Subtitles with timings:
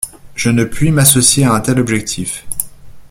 [0.33, 2.47] Je ne puis m’associer à un tel objectif.